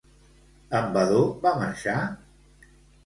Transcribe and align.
En 0.79 0.89
Vadó 0.95 1.21
va 1.45 1.53
marxar? 1.61 1.99